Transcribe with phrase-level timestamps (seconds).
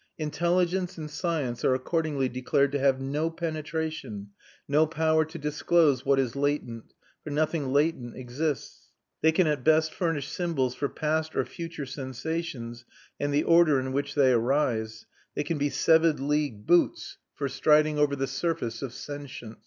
[0.17, 4.31] Intelligence and science are accordingly declared to have no penetration,
[4.67, 8.87] no power to disclose what is latent, for nothing latent exists;
[9.21, 12.83] they can at best furnish symbols for past or future sensations
[13.19, 17.99] and the order in which they arise; they can be seven league boots for striding
[17.99, 19.59] over the surface of sentience.